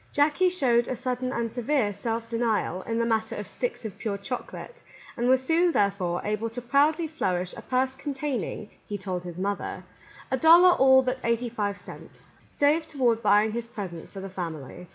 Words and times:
Jackie 0.11 0.49
showed 0.49 0.87
a 0.87 0.95
sudden 0.95 1.31
and 1.31 1.51
severe 1.51 1.93
self 1.93 2.27
denial 2.27 2.81
in 2.87 2.97
the 2.97 3.05
matter 3.05 3.35
of 3.35 3.47
sticks 3.47 3.85
of 3.85 3.99
pure 3.99 4.17
chocolate, 4.17 4.81
and 5.15 5.29
was 5.29 5.43
soon, 5.43 5.73
therefore, 5.73 6.21
able 6.25 6.49
to 6.49 6.59
proudly 6.59 7.05
flourish 7.05 7.53
a 7.55 7.61
purse 7.61 7.93
containing, 7.93 8.71
he 8.87 8.97
told 8.97 9.23
his 9.23 9.37
mother, 9.37 9.83
"a 10.31 10.37
dollar 10.37 10.71
all 10.71 11.03
but 11.03 11.21
eighty 11.23 11.49
five 11.49 11.77
cents," 11.77 12.33
saved 12.49 12.89
toward 12.89 13.21
buying 13.21 13.51
his 13.51 13.67
presents 13.67 14.09
for 14.09 14.21
the 14.21 14.27
family. 14.27 14.87